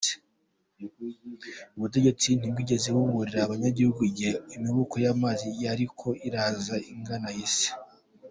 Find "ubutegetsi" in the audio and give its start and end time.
1.77-2.27